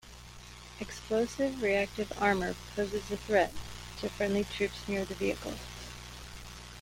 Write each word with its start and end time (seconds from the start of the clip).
Explosive 0.79 1.61
reactive 1.61 2.11
armour 2.19 2.55
poses 2.75 3.11
a 3.11 3.17
threat 3.17 3.53
to 3.99 4.09
friendly 4.09 4.43
troops 4.43 4.87
near 4.87 5.05
the 5.05 5.13
vehicle. 5.13 5.53